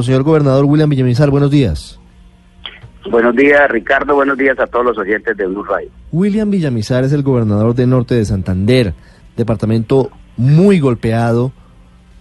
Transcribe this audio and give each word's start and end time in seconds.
Señor 0.00 0.22
gobernador 0.22 0.64
William 0.64 0.88
Villamizar, 0.88 1.28
buenos 1.28 1.50
días. 1.50 2.00
Buenos 3.10 3.36
días, 3.36 3.70
Ricardo. 3.70 4.14
Buenos 4.14 4.38
días 4.38 4.58
a 4.58 4.66
todos 4.66 4.86
los 4.86 4.96
oyentes 4.96 5.36
de 5.36 5.46
Blue 5.46 5.64
Radio. 5.64 5.90
William 6.12 6.50
Villamizar 6.50 7.04
es 7.04 7.12
el 7.12 7.22
gobernador 7.22 7.74
del 7.74 7.90
norte 7.90 8.14
de 8.14 8.24
Santander, 8.24 8.94
departamento 9.36 10.10
muy 10.38 10.80
golpeado 10.80 11.52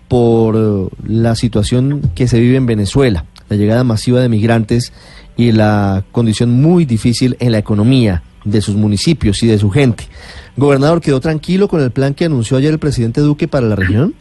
por 0.10 0.56
eh, 0.58 0.90
la 1.08 1.36
situación 1.36 2.12
que 2.14 2.28
se 2.28 2.42
vive 2.42 2.58
en 2.58 2.66
Venezuela, 2.66 3.24
la 3.48 3.56
llegada 3.56 3.86
masiva 3.86 4.20
de 4.20 4.28
migrantes 4.28 4.92
y 5.38 5.54
la 5.54 6.04
condición 6.12 6.52
muy 6.62 6.84
difícil 6.84 7.38
en 7.40 7.54
la 7.54 7.60
economía 7.60 8.22
de 8.44 8.60
sus 8.60 8.76
municipios 8.76 9.42
y 9.44 9.48
de 9.48 9.58
su 9.58 9.70
gente. 9.70 10.10
Gobernador, 10.58 11.00
¿quedó 11.00 11.22
tranquilo 11.22 11.70
con 11.70 11.80
el 11.80 11.92
plan 11.92 12.16
que 12.16 12.26
anunció 12.26 12.58
ayer 12.58 12.74
el 12.74 12.80
presidente 12.80 13.22
Duque 13.22 13.48
para 13.48 13.68
la 13.68 13.78
región? 13.78 14.14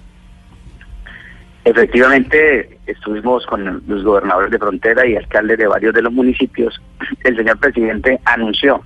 Efectivamente, 1.65 2.79
estuvimos 2.87 3.45
con 3.47 3.83
los 3.87 4.03
gobernadores 4.03 4.51
de 4.51 4.59
frontera 4.59 5.07
y 5.07 5.17
alcaldes 5.17 5.59
de 5.59 5.67
varios 5.67 5.95
de 5.95 6.03
los 6.03 6.13
municipios. 6.13 6.81
El 7.25 7.37
señor 7.37 7.59
presidente 7.59 8.19
anunció 8.25 8.83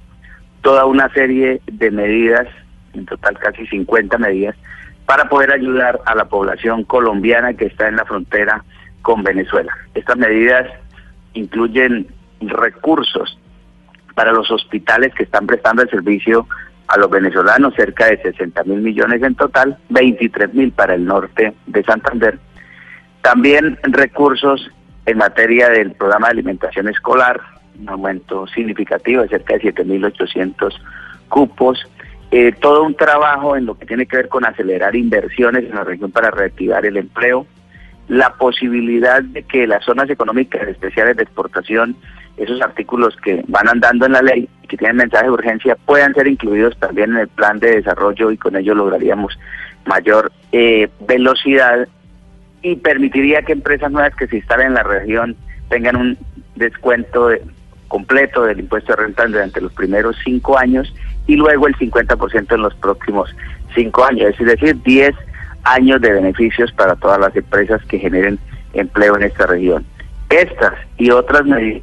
toda 0.63 0.85
una 0.87 1.09
serie 1.11 1.61
de 1.67 1.91
medidas, 1.91 2.49
en 2.95 3.07
total 3.07 3.39
casi 3.39 3.67
50 3.67 4.19
medidas, 4.19 4.57
para 5.07 5.29
poder 5.29 5.53
ayudar 5.53 6.01
a 6.07 6.15
la 6.15 6.25
población 6.25 6.85
colombiana 6.85 7.55
que 7.55 7.67
está 7.67 7.89
en 7.89 7.97
la 7.97 8.05
frontera 8.05 8.65
con 9.03 9.23
Venezuela. 9.23 9.73
Estas 9.95 10.17
medidas 10.17 10.67
incluyen 11.35 12.09
recursos 12.41 13.39
para 14.15 14.33
los 14.33 14.51
hospitales 14.51 15.13
que 15.15 15.25
están 15.25 15.47
prestando 15.47 15.83
el 15.83 15.91
servicio 15.91 16.49
a 16.89 16.99
los 16.99 17.11
venezolanos, 17.11 17.75
cerca 17.75 18.07
de 18.07 18.21
60 18.23 18.65
mil 18.65 18.81
millones 18.81 19.23
en 19.23 19.35
total, 19.35 19.77
23 19.91 20.55
mil 20.55 20.73
para 20.73 20.95
el 20.95 21.05
norte 21.05 21.55
de 21.67 21.85
Santander 21.85 22.39
también 23.25 23.79
recursos 23.85 24.71
en 25.07 25.17
materia 25.17 25.71
del 25.71 25.93
programa 25.93 26.27
de 26.27 26.33
alimentación 26.33 26.89
escolar, 26.89 27.41
un 27.81 27.89
aumento 27.89 28.47
significativo 28.49 29.23
de 29.23 29.29
cerca 29.29 29.55
de 29.55 29.73
7.800 29.73 30.75
cupos. 31.31 31.83
Eh, 32.31 32.53
todo 32.61 32.85
un 32.85 32.95
trabajo 32.95 33.57
en 33.57 33.65
lo 33.65 33.79
que 33.79 33.87
tiene 33.87 34.05
que 34.05 34.19
ver 34.19 34.29
con 34.29 34.45
acelerar 34.45 34.95
inversiones 34.95 35.65
en 35.65 35.75
la 35.75 35.85
región 35.85 36.13
para 36.13 36.31
reactivar 36.31 36.85
el 36.85 36.99
empleo, 36.99 37.47
la 38.09 38.35
posibilidad 38.35 39.23
de 39.23 39.43
que 39.45 39.67
las 39.67 39.83
zonas 39.87 40.11
económicas 40.11 40.69
especiales 40.69 41.17
de 41.17 41.23
exportación, 41.23 41.97
esos 42.37 42.61
artículos 42.61 43.17
que 43.25 43.43
van 43.49 43.69
andando 43.69 44.05
en 44.05 44.13
la 44.13 44.21
ley 44.21 44.51
y 44.63 44.67
que 44.67 44.77
tienen 44.77 44.99
mensaje 44.99 45.25
de 45.25 45.31
urgencia, 45.31 45.77
puedan 45.87 46.13
ser 46.13 46.29
incluidos 46.29 46.77
también 46.79 47.13
en 47.13 47.21
el 47.21 47.29
plan 47.29 47.59
de 47.59 47.77
desarrollo 47.77 48.31
y 48.31 48.37
con 48.37 48.55
ello 48.55 48.75
lograríamos 48.75 49.39
mayor 49.87 50.31
eh, 50.53 50.91
velocidad 51.07 51.89
y 52.65 52.77
permitiría 52.77 53.43
que 53.43 53.53
empresas 53.53 53.93
nuevas 53.93 54.17
que 54.17 54.27
se 54.27 54.37
instalen 54.37 54.69
en 54.69 54.75
la 54.75 54.83
región 54.83 55.37
tengan 55.69 55.97
un 55.97 56.19
descuento 56.57 57.29
completo 57.89 58.45
del 58.45 58.61
impuesto 58.61 58.93
de 58.93 59.03
renta 59.03 59.27
durante 59.27 59.61
los 59.61 59.73
primeros 59.75 60.17
cinco 60.25 60.59
años 60.59 60.93
y 61.27 61.37
luego 61.37 61.69
el 61.69 61.77
50% 61.77 62.55
en 62.55 62.63
los 62.63 62.75
próximos 62.77 63.37
cinco 63.75 64.05
años, 64.05 64.35
es 64.39 64.47
decir, 64.47 64.83
10 64.83 65.15
años 65.65 66.01
de 66.01 66.13
beneficios 66.13 66.73
para 66.73 66.97
todas 66.97 67.21
las 67.21 67.37
empresas 67.37 67.85
que 67.85 67.99
generen 67.99 68.39
empleo 68.73 69.15
en 69.17 69.25
esta 69.25 69.47
región. 69.47 69.85
Estas 70.31 70.73
y 70.97 71.11
otras 71.11 71.45
medidas 71.45 71.83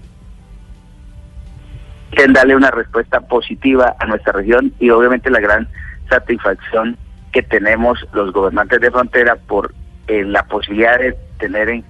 quieren 2.10 2.34
darle 2.34 2.56
una 2.56 2.72
respuesta 2.72 3.22
positiva 3.22 3.96
a 4.00 4.06
nuestra 4.08 4.34
región 4.34 4.74
y 4.80 4.90
obviamente 4.90 5.30
la 5.30 5.40
gran 5.40 5.68
satisfacción 6.10 6.98
que 7.32 7.44
tenemos 7.44 8.00
los 8.14 8.34
gobernantes 8.34 8.82
de 8.82 8.90
frontera 8.90 9.36
por 9.36 9.74
la 10.08 10.44
posibilidad 10.44 11.00
de 11.00 11.16
tener 11.40 11.70
en, 11.70 11.84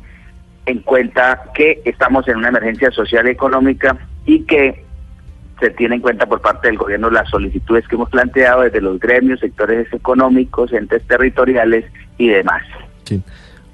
en 0.66 0.80
cuenta 0.80 1.44
que 1.54 1.82
estamos 1.86 2.28
en 2.28 2.38
una 2.38 2.50
emergencia 2.50 2.92
social 2.92 3.28
y 3.28 3.32
económica 3.32 3.98
y 4.26 4.44
que 4.44 4.86
se 5.60 5.70
tiene 5.72 5.96
en 5.96 6.02
cuenta 6.02 6.26
por 6.26 6.42
parte 6.42 6.68
del 6.68 6.78
gobierno 6.78 7.10
las 7.10 7.30
solicitudes 7.30 7.88
que 7.88 7.96
hemos 7.96 8.10
planteado 8.10 8.64
desde 8.64 8.82
los 8.82 9.00
gremios, 9.00 9.40
sectores 9.40 9.92
económicos, 9.94 10.74
entes 10.74 11.04
territoriales 11.08 11.86
y 12.18 12.28
demás. 12.28 12.64
Sí. 13.04 13.22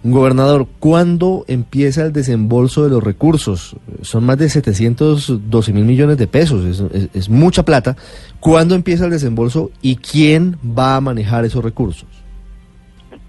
Gobernador, 0.04 0.68
¿cuándo 0.80 1.44
empieza 1.48 2.06
el 2.06 2.14
desembolso 2.14 2.84
de 2.84 2.90
los 2.90 3.04
recursos? 3.04 3.76
Son 4.02 4.24
más 4.26 4.38
de 4.38 4.48
712 4.48 5.74
mil 5.74 5.86
millones 5.86 6.18
de 6.18 6.28
pesos, 6.28 6.64
es, 6.94 7.10
es 7.14 7.30
mucha 7.30 7.64
plata. 7.64 7.96
¿Cuándo 8.40 8.76
empieza 8.76 9.06
el 9.06 9.12
desembolso 9.12 9.72
y 9.82 9.96
quién 9.98 10.58
va 10.64 10.98
a 10.98 11.02
manejar 11.02 11.46
esos 11.46 11.64
recursos? 11.64 12.08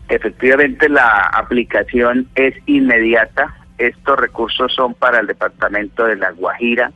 Efectivamente, 0.08 0.88
la 0.88 1.30
aplicación 1.34 2.28
es 2.34 2.54
inmediata. 2.66 3.54
Estos 3.76 4.18
recursos 4.18 4.72
son 4.74 4.94
para 4.94 5.20
el 5.20 5.26
departamento 5.26 6.04
de 6.04 6.16
La 6.16 6.30
Guajira, 6.32 6.92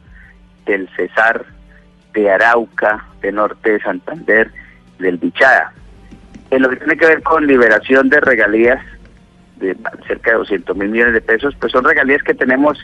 del 0.66 0.88
Cesar, 0.96 1.44
de 2.14 2.30
Arauca, 2.30 3.04
de 3.20 3.32
Norte 3.32 3.72
de 3.72 3.80
Santander, 3.80 4.50
del 4.98 5.18
Bichada. 5.18 5.72
En 6.50 6.62
lo 6.62 6.70
que 6.70 6.76
tiene 6.76 6.96
que 6.96 7.06
ver 7.06 7.22
con 7.22 7.46
liberación 7.46 8.08
de 8.08 8.20
regalías 8.20 8.84
de 9.56 9.76
cerca 10.06 10.32
de 10.32 10.38
200 10.38 10.76
mil 10.76 10.88
millones 10.88 11.14
de 11.14 11.20
pesos, 11.20 11.54
pues 11.60 11.72
son 11.72 11.84
regalías 11.84 12.22
que 12.22 12.34
tenemos 12.34 12.78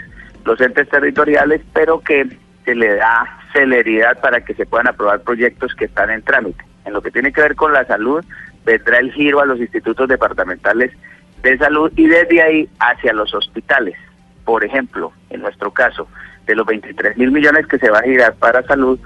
los 0.45 0.61
entes 0.61 0.89
territoriales, 0.89 1.61
pero 1.73 2.01
que 2.01 2.29
se 2.65 2.75
le 2.75 2.97
da 2.97 3.41
celeridad 3.53 4.21
para 4.21 4.43
que 4.43 4.55
se 4.55 4.67
puedan 4.67 4.89
aprobar 4.89 5.21
proyectos 5.21 5.75
que 5.75 5.87
están 5.87 6.11
en 6.11 6.23
trámite. 6.23 6.65
En 6.85 6.93
lo 6.93 7.03
que 7.03 7.11
tiene 7.11 7.33
que 7.33 7.41
ver 7.41 7.57
con 7.57 7.73
la 7.73 7.85
salud, 7.85 8.25
vendrá 8.69 8.99
el 8.99 9.11
giro 9.13 9.41
a 9.41 9.47
los 9.47 9.59
institutos 9.59 10.07
departamentales 10.09 10.93
de 11.43 11.57
salud 11.57 11.91
y 11.97 12.07
desde 12.07 12.43
ahí 12.43 12.69
hacia 12.79 13.15
los 13.15 13.33
hospitales. 13.33 13.97
Por 14.45 14.63
ejemplo, 14.63 15.13
en 15.31 15.41
nuestro 15.41 15.73
caso, 15.73 16.07
de 16.47 16.55
los 16.55 16.67
23 16.67 17.17
mil 17.17 17.31
millones 17.31 17.67
que 17.67 17.79
se 17.79 17.89
va 17.89 18.01
a 18.01 18.03
girar 18.03 18.35
para 18.35 18.63
salud, 18.65 18.99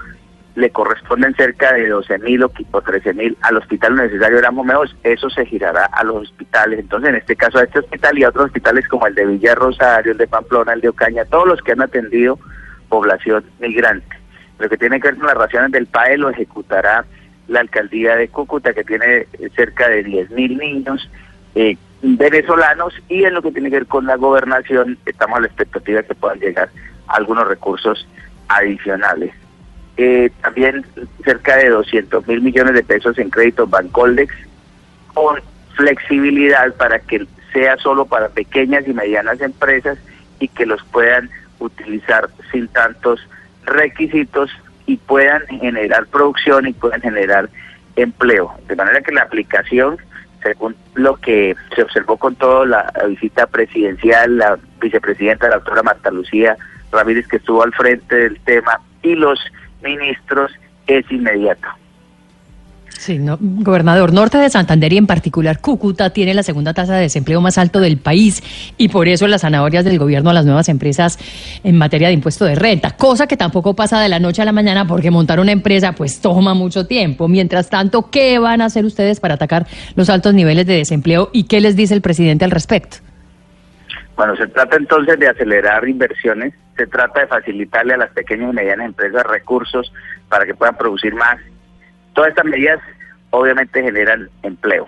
le 0.55 0.69
corresponden 0.69 1.33
cerca 1.35 1.73
de 1.73 1.87
12 1.87 2.19
mil 2.19 2.43
o 2.43 2.81
13 2.81 3.13
mil 3.13 3.37
al 3.41 3.57
hospital 3.57 3.95
necesario 3.95 4.41
de 4.41 4.51
Momeos, 4.51 4.95
eso 5.03 5.29
se 5.29 5.45
girará 5.45 5.85
a 5.85 6.03
los 6.03 6.23
hospitales. 6.23 6.79
Entonces, 6.79 7.09
en 7.09 7.15
este 7.15 7.35
caso, 7.35 7.57
a 7.57 7.63
este 7.63 7.79
hospital 7.79 8.19
y 8.19 8.23
a 8.23 8.29
otros 8.29 8.45
hospitales 8.47 8.87
como 8.89 9.07
el 9.07 9.15
de 9.15 9.25
Villa 9.25 9.55
Rosario, 9.55 10.11
el 10.11 10.17
de 10.17 10.27
Pamplona, 10.27 10.73
el 10.73 10.81
de 10.81 10.89
Ocaña, 10.89 11.25
todos 11.25 11.47
los 11.47 11.61
que 11.61 11.71
han 11.71 11.81
atendido 11.81 12.37
población 12.89 13.45
migrante. 13.59 14.15
Lo 14.59 14.69
que 14.69 14.77
tiene 14.77 14.99
que 14.99 15.07
ver 15.07 15.17
con 15.17 15.27
las 15.27 15.37
raciones 15.37 15.71
del 15.71 15.87
PAE 15.87 16.17
lo 16.17 16.29
ejecutará 16.29 17.05
la 17.47 17.61
alcaldía 17.61 18.15
de 18.15 18.27
Cúcuta, 18.29 18.73
que 18.73 18.83
tiene 18.83 19.27
cerca 19.55 19.89
de 19.89 20.05
10.000 20.05 20.57
niños 20.57 21.09
eh, 21.55 21.77
venezolanos, 22.01 22.93
y 23.09 23.23
en 23.23 23.33
lo 23.33 23.41
que 23.41 23.51
tiene 23.51 23.69
que 23.69 23.77
ver 23.77 23.87
con 23.87 24.05
la 24.05 24.15
gobernación, 24.15 24.97
estamos 25.05 25.37
a 25.37 25.41
la 25.41 25.47
expectativa 25.47 26.01
de 26.01 26.07
que 26.07 26.15
puedan 26.15 26.39
llegar 26.39 26.69
algunos 27.07 27.47
recursos 27.47 28.07
adicionales. 28.47 29.33
Eh, 29.97 30.31
también 30.41 30.85
cerca 31.23 31.57
de 31.57 31.69
200 31.69 32.27
mil 32.27 32.41
millones 32.41 32.73
de 32.73 32.83
pesos 32.83 33.17
en 33.19 33.29
créditos 33.29 33.69
Bancoldex, 33.69 34.33
con 35.13 35.39
flexibilidad 35.75 36.73
para 36.75 36.99
que 36.99 37.25
sea 37.51 37.77
solo 37.77 38.05
para 38.05 38.29
pequeñas 38.29 38.87
y 38.87 38.93
medianas 38.93 39.39
empresas 39.41 39.97
y 40.39 40.47
que 40.47 40.65
los 40.65 40.83
puedan 40.85 41.29
utilizar 41.59 42.29
sin 42.51 42.67
tantos 42.69 43.19
requisitos 43.65 44.49
y 44.85 44.97
puedan 44.97 45.45
generar 45.47 46.05
producción 46.07 46.67
y 46.67 46.73
puedan 46.73 47.01
generar 47.01 47.49
empleo. 47.95 48.53
De 48.67 48.75
manera 48.75 49.01
que 49.01 49.11
la 49.11 49.23
aplicación 49.23 49.97
según 50.43 50.75
lo 50.93 51.15
que 51.15 51.55
se 51.73 51.81
observó 51.81 52.17
con 52.17 52.35
toda 52.35 52.65
la 52.65 52.93
visita 53.07 53.47
presidencial, 53.47 54.37
la 54.37 54.59
vicepresidenta, 54.79 55.47
la 55.47 55.55
doctora 55.55 55.83
Marta 55.83 56.11
Lucía 56.11 56.57
Ramírez, 56.91 57.27
que 57.27 57.37
estuvo 57.37 57.63
al 57.63 57.73
frente 57.73 58.15
del 58.15 58.39
tema, 58.41 58.79
y 59.01 59.15
los 59.15 59.39
ministros, 59.81 60.51
es 60.85 61.09
inmediato. 61.09 61.67
Sí, 63.03 63.19
no, 63.19 63.37
gobernador, 63.41 64.13
Norte 64.13 64.37
de 64.37 64.49
Santander 64.49 64.93
y 64.93 64.97
en 64.97 65.07
particular 65.07 65.59
Cúcuta 65.59 66.11
tiene 66.11 66.33
la 66.33 66.41
segunda 66.41 66.73
tasa 66.73 66.95
de 66.95 67.01
desempleo 67.01 67.41
más 67.41 67.57
alto 67.57 67.81
del 67.81 67.97
país 67.97 68.41
y 68.77 68.87
por 68.87 69.09
eso 69.09 69.27
las 69.27 69.41
zanahorias 69.41 69.83
del 69.83 69.99
gobierno 69.99 70.29
a 70.29 70.33
las 70.33 70.45
nuevas 70.45 70.69
empresas 70.69 71.19
en 71.65 71.77
materia 71.77 72.07
de 72.07 72.13
impuesto 72.13 72.45
de 72.45 72.55
renta, 72.55 72.91
cosa 72.91 73.27
que 73.27 73.35
tampoco 73.35 73.75
pasa 73.75 73.99
de 73.99 74.07
la 74.07 74.19
noche 74.19 74.41
a 74.41 74.45
la 74.45 74.53
mañana 74.53 74.87
porque 74.87 75.11
montar 75.11 75.41
una 75.41 75.51
empresa 75.51 75.91
pues 75.91 76.21
toma 76.21 76.53
mucho 76.53 76.87
tiempo. 76.87 77.27
Mientras 77.27 77.69
tanto, 77.69 78.09
¿qué 78.09 78.39
van 78.39 78.61
a 78.61 78.65
hacer 78.67 78.85
ustedes 78.85 79.19
para 79.19 79.33
atacar 79.33 79.67
los 79.97 80.09
altos 80.09 80.33
niveles 80.33 80.65
de 80.65 80.77
desempleo 80.77 81.29
y 81.33 81.43
qué 81.43 81.59
les 81.59 81.75
dice 81.75 81.93
el 81.95 82.01
presidente 82.01 82.45
al 82.45 82.51
respecto? 82.51 82.99
Bueno, 84.15 84.33
se 84.37 84.47
trata 84.47 84.77
entonces 84.77 85.19
de 85.19 85.27
acelerar 85.27 85.85
inversiones, 85.89 86.53
se 86.77 86.87
trata 86.87 87.19
de 87.19 87.27
facilitarle 87.27 87.95
a 87.95 87.97
las 87.97 88.11
pequeñas 88.11 88.53
y 88.53 88.55
medianas 88.55 88.85
empresas 88.85 89.23
recursos 89.23 89.91
para 90.29 90.45
que 90.45 90.53
puedan 90.55 90.77
producir 90.77 91.13
más 91.13 91.37
Todas 92.13 92.29
estas 92.29 92.45
medidas 92.45 92.79
obviamente 93.33 93.81
generan 93.81 94.29
empleo 94.43 94.87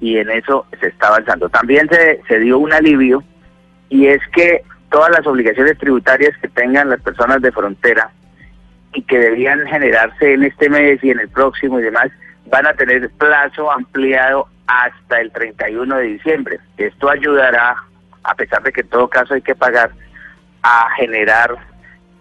y 0.00 0.16
en 0.18 0.30
eso 0.30 0.66
se 0.80 0.88
está 0.88 1.08
avanzando. 1.08 1.48
También 1.48 1.88
se, 1.88 2.20
se 2.28 2.38
dio 2.38 2.58
un 2.58 2.72
alivio 2.72 3.22
y 3.88 4.06
es 4.06 4.20
que 4.34 4.62
todas 4.90 5.10
las 5.10 5.26
obligaciones 5.26 5.76
tributarias 5.78 6.36
que 6.40 6.48
tengan 6.48 6.90
las 6.90 7.00
personas 7.00 7.42
de 7.42 7.50
frontera 7.50 8.10
y 8.94 9.02
que 9.02 9.18
debían 9.18 9.66
generarse 9.66 10.34
en 10.34 10.44
este 10.44 10.68
mes 10.68 11.02
y 11.02 11.10
en 11.10 11.20
el 11.20 11.28
próximo 11.28 11.80
y 11.80 11.82
demás, 11.82 12.10
van 12.46 12.66
a 12.66 12.74
tener 12.74 13.10
plazo 13.10 13.70
ampliado 13.70 14.46
hasta 14.66 15.20
el 15.20 15.32
31 15.32 15.96
de 15.96 16.04
diciembre. 16.04 16.60
Esto 16.76 17.10
ayudará, 17.10 17.74
a 18.22 18.34
pesar 18.34 18.62
de 18.62 18.72
que 18.72 18.82
en 18.82 18.88
todo 18.88 19.08
caso 19.08 19.34
hay 19.34 19.42
que 19.42 19.54
pagar, 19.54 19.90
a 20.62 20.88
generar 20.96 21.56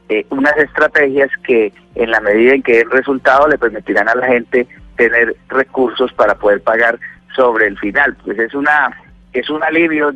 eh, 0.09 0.25
unas 0.29 0.57
estrategias 0.57 1.29
que 1.43 1.71
en 1.93 2.09
la 2.09 2.19
medida 2.19 2.53
en 2.53 2.63
que 2.63 2.77
den 2.77 2.89
resultado 2.89 3.47
le 3.47 3.59
permitirán 3.59 4.09
a 4.09 4.15
la 4.15 4.27
gente 4.27 4.67
tener 5.01 5.35
recursos 5.47 6.13
para 6.13 6.35
poder 6.35 6.61
pagar 6.61 6.99
sobre 7.35 7.65
el 7.65 7.77
final. 7.79 8.15
Pues 8.23 8.37
es 8.37 8.53
una 8.53 8.95
es 9.33 9.49
un 9.49 9.63
alivio, 9.63 10.13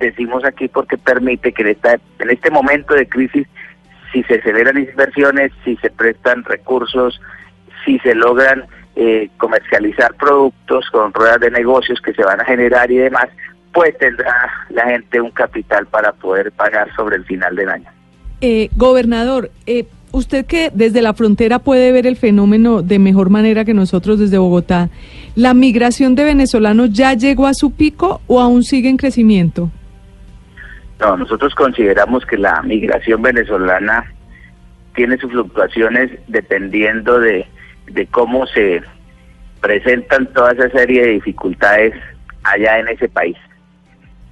decimos 0.00 0.44
aquí, 0.44 0.66
porque 0.66 0.98
permite 0.98 1.52
que 1.52 1.62
en, 1.62 1.68
esta, 1.68 1.94
en 2.18 2.30
este 2.30 2.50
momento 2.50 2.94
de 2.94 3.08
crisis, 3.08 3.46
si 4.12 4.24
se 4.24 4.40
aceleran 4.40 4.78
inversiones, 4.78 5.52
si 5.64 5.76
se 5.76 5.90
prestan 5.90 6.42
recursos, 6.42 7.20
si 7.84 8.00
se 8.00 8.16
logran 8.16 8.64
eh, 8.96 9.28
comercializar 9.36 10.14
productos 10.14 10.90
con 10.90 11.12
ruedas 11.12 11.38
de 11.40 11.50
negocios 11.50 12.00
que 12.00 12.14
se 12.14 12.24
van 12.24 12.40
a 12.40 12.44
generar 12.44 12.90
y 12.90 12.96
demás, 12.96 13.28
pues 13.72 13.96
tendrá 13.98 14.50
la 14.70 14.86
gente 14.86 15.20
un 15.20 15.30
capital 15.30 15.86
para 15.86 16.12
poder 16.12 16.50
pagar 16.50 16.92
sobre 16.96 17.16
el 17.16 17.24
final 17.26 17.54
del 17.54 17.68
año. 17.68 17.90
Eh, 18.40 18.70
gobernador, 18.74 19.50
eh, 19.66 19.86
usted 20.12 20.46
que 20.46 20.70
desde 20.72 21.02
la 21.02 21.14
frontera 21.14 21.58
puede 21.58 21.92
ver 21.92 22.06
el 22.06 22.16
fenómeno 22.16 22.82
de 22.82 22.98
mejor 22.98 23.30
manera 23.30 23.64
que 23.64 23.74
nosotros 23.74 24.18
desde 24.18 24.38
Bogotá, 24.38 24.88
¿la 25.34 25.54
migración 25.54 26.14
de 26.14 26.24
venezolanos 26.24 26.92
ya 26.92 27.14
llegó 27.14 27.46
a 27.46 27.54
su 27.54 27.72
pico 27.72 28.20
o 28.26 28.40
aún 28.40 28.62
sigue 28.62 28.88
en 28.88 28.96
crecimiento? 28.96 29.70
No, 31.00 31.16
nosotros 31.16 31.54
consideramos 31.54 32.24
que 32.24 32.38
la 32.38 32.62
migración 32.62 33.20
venezolana 33.20 34.12
tiene 34.94 35.18
sus 35.18 35.30
fluctuaciones 35.30 36.10
dependiendo 36.26 37.20
de, 37.20 37.46
de 37.86 38.06
cómo 38.06 38.46
se 38.46 38.82
presentan 39.60 40.26
toda 40.32 40.52
esa 40.52 40.70
serie 40.70 41.02
de 41.02 41.12
dificultades 41.12 41.94
allá 42.44 42.78
en 42.78 42.88
ese 42.88 43.08
país. 43.08 43.36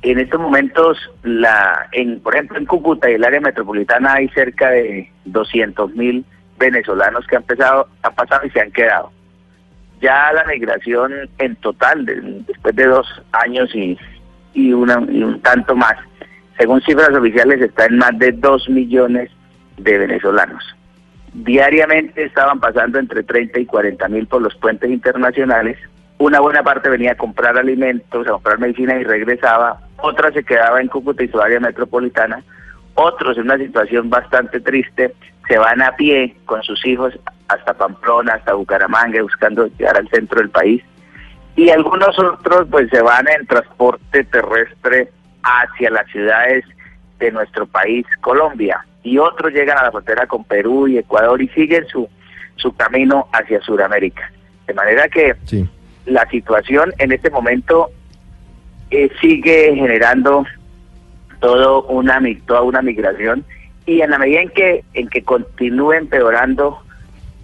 En 0.04 0.18
estos 0.18 0.38
momentos, 0.38 0.98
la, 1.22 1.88
en, 1.92 2.20
por 2.20 2.34
ejemplo, 2.34 2.58
en 2.58 2.66
Cúcuta 2.66 3.10
y 3.10 3.14
el 3.14 3.24
área 3.24 3.40
metropolitana 3.40 4.12
hay 4.12 4.28
cerca 4.28 4.68
de 4.68 5.10
200 5.24 5.94
mil 5.94 6.26
venezolanos 6.58 7.26
que 7.26 7.36
han, 7.36 7.42
empezado, 7.42 7.88
han 8.02 8.14
pasado 8.14 8.46
y 8.46 8.50
se 8.50 8.60
han 8.60 8.70
quedado. 8.70 9.10
Ya 10.02 10.30
la 10.34 10.44
migración 10.44 11.10
en 11.38 11.56
total, 11.56 12.04
después 12.46 12.76
de 12.76 12.84
dos 12.84 13.06
años 13.32 13.74
y, 13.74 13.98
y, 14.52 14.74
una, 14.74 15.02
y 15.10 15.22
un 15.22 15.40
tanto 15.40 15.74
más, 15.74 15.96
según 16.58 16.82
cifras 16.82 17.08
oficiales, 17.08 17.62
está 17.62 17.86
en 17.86 17.96
más 17.96 18.18
de 18.18 18.32
2 18.32 18.68
millones 18.68 19.30
de 19.78 19.96
venezolanos. 19.96 20.62
Diariamente 21.32 22.24
estaban 22.24 22.60
pasando 22.60 22.98
entre 22.98 23.22
30 23.22 23.58
y 23.58 23.64
40 23.64 24.06
mil 24.08 24.26
por 24.26 24.42
los 24.42 24.54
puentes 24.56 24.90
internacionales. 24.90 25.78
Una 26.18 26.40
buena 26.40 26.62
parte 26.62 26.88
venía 26.88 27.12
a 27.12 27.16
comprar 27.16 27.58
alimentos, 27.58 28.26
a 28.26 28.32
comprar 28.32 28.58
medicina 28.58 28.96
y 28.96 29.04
regresaba. 29.04 29.80
Otra 29.98 30.32
se 30.32 30.44
quedaba 30.44 30.80
en 30.80 30.88
Cúcuta 30.88 31.24
y 31.24 31.28
su 31.28 31.40
área 31.40 31.60
metropolitana, 31.60 32.42
otros 32.94 33.36
en 33.36 33.44
una 33.44 33.58
situación 33.58 34.08
bastante 34.08 34.60
triste 34.60 35.14
se 35.48 35.58
van 35.58 35.82
a 35.82 35.94
pie 35.96 36.36
con 36.46 36.62
sus 36.62 36.84
hijos 36.86 37.12
hasta 37.48 37.74
Pamplona, 37.74 38.34
hasta 38.34 38.54
Bucaramanga, 38.54 39.20
buscando 39.22 39.66
llegar 39.66 39.96
al 39.96 40.08
centro 40.08 40.40
del 40.40 40.50
país, 40.50 40.82
y 41.56 41.70
algunos 41.70 42.18
otros 42.18 42.66
pues 42.70 42.88
se 42.90 43.02
van 43.02 43.26
en 43.28 43.46
transporte 43.46 44.24
terrestre 44.24 45.10
hacia 45.42 45.90
las 45.90 46.06
ciudades 46.10 46.64
de 47.18 47.30
nuestro 47.30 47.66
país, 47.66 48.06
Colombia, 48.20 48.84
y 49.02 49.18
otros 49.18 49.52
llegan 49.52 49.78
a 49.78 49.84
la 49.84 49.90
frontera 49.90 50.26
con 50.26 50.44
Perú 50.44 50.88
y 50.88 50.98
Ecuador 50.98 51.40
y 51.42 51.48
siguen 51.48 51.86
su, 51.88 52.08
su 52.56 52.74
camino 52.74 53.28
hacia 53.32 53.60
Sudamérica. 53.60 54.30
De 54.66 54.72
manera 54.72 55.08
que 55.08 55.36
la 56.06 56.28
situación 56.28 56.92
en 56.98 57.12
este 57.12 57.30
momento 57.30 57.90
eh, 58.90 59.10
sigue 59.20 59.74
generando 59.74 60.44
todo 61.40 61.84
una 61.84 62.20
toda 62.46 62.62
una 62.62 62.82
migración 62.82 63.44
y 63.86 64.00
en 64.00 64.10
la 64.10 64.18
medida 64.18 64.40
en 64.40 64.50
que 64.50 64.84
en 64.94 65.08
que 65.08 65.22
continúe 65.22 65.92
empeorando 65.92 66.80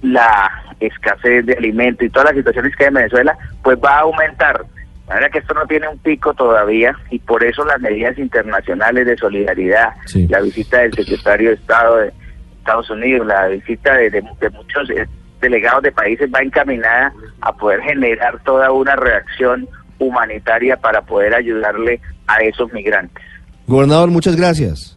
la 0.02 0.50
escasez 0.80 1.44
de 1.44 1.54
alimentos 1.54 2.06
y 2.06 2.10
todas 2.10 2.30
las 2.30 2.36
situaciones 2.36 2.74
que 2.74 2.84
hay 2.84 2.88
en 2.88 2.94
Venezuela, 2.94 3.36
pues 3.62 3.78
va 3.84 3.98
a 3.98 4.00
aumentar. 4.00 4.64
De 4.64 5.14
manera 5.14 5.30
que 5.30 5.38
esto 5.40 5.54
no 5.54 5.66
tiene 5.66 5.88
un 5.88 5.98
pico 5.98 6.32
todavía 6.32 6.96
y 7.10 7.18
por 7.18 7.44
eso 7.44 7.64
las 7.64 7.80
medidas 7.80 8.16
internacionales 8.16 9.06
de 9.06 9.16
solidaridad, 9.16 9.94
la 10.28 10.40
visita 10.40 10.78
del 10.78 10.94
secretario 10.94 11.50
de 11.50 11.56
Estado 11.56 11.96
de 11.96 12.12
Estados 12.58 12.90
Unidos, 12.90 13.26
la 13.26 13.48
visita 13.48 13.94
de, 13.94 14.10
de 14.10 14.50
muchos 14.50 14.88
eh, 14.90 15.06
delegados 15.40 15.82
de 15.82 15.92
países 15.92 16.30
va 16.32 16.42
encaminada 16.42 17.12
a 17.40 17.52
poder 17.52 17.80
generar 17.82 18.38
toda 18.44 18.70
una 18.72 18.96
reacción 18.96 19.68
humanitaria 19.98 20.76
para 20.76 21.02
poder 21.02 21.34
ayudarle 21.34 22.00
a 22.26 22.38
esos 22.42 22.72
migrantes. 22.72 23.24
Gobernador, 23.66 24.10
muchas 24.10 24.36
gracias. 24.36 24.96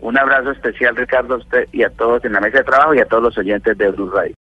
Un 0.00 0.18
abrazo 0.18 0.50
especial, 0.50 0.94
Ricardo, 0.96 1.34
a 1.34 1.38
usted 1.38 1.68
y 1.72 1.82
a 1.82 1.90
todos 1.90 2.24
en 2.24 2.32
la 2.32 2.40
mesa 2.40 2.58
de 2.58 2.64
trabajo 2.64 2.94
y 2.94 3.00
a 3.00 3.06
todos 3.06 3.22
los 3.22 3.38
oyentes 3.38 3.78
de 3.78 3.90
Blue 3.90 4.10
Radio. 4.10 4.34